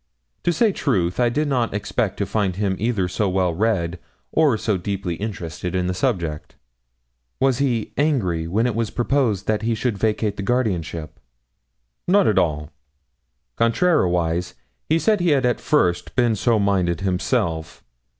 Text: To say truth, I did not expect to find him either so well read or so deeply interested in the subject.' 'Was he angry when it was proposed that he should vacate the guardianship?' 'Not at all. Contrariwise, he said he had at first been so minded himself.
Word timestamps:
To 0.45 0.51
say 0.51 0.71
truth, 0.71 1.19
I 1.19 1.29
did 1.29 1.47
not 1.47 1.75
expect 1.75 2.17
to 2.17 2.25
find 2.25 2.55
him 2.55 2.75
either 2.79 3.07
so 3.07 3.29
well 3.29 3.53
read 3.53 3.99
or 4.31 4.57
so 4.57 4.75
deeply 4.75 5.13
interested 5.13 5.75
in 5.75 5.85
the 5.85 5.93
subject.' 5.93 6.55
'Was 7.39 7.59
he 7.59 7.93
angry 7.99 8.47
when 8.47 8.65
it 8.65 8.73
was 8.73 8.89
proposed 8.89 9.45
that 9.45 9.61
he 9.61 9.75
should 9.75 9.99
vacate 9.99 10.37
the 10.37 10.41
guardianship?' 10.41 11.19
'Not 12.07 12.25
at 12.25 12.39
all. 12.39 12.71
Contrariwise, 13.57 14.55
he 14.89 14.97
said 14.97 15.19
he 15.19 15.29
had 15.37 15.45
at 15.45 15.61
first 15.61 16.15
been 16.15 16.35
so 16.35 16.57
minded 16.57 17.01
himself. 17.01 17.83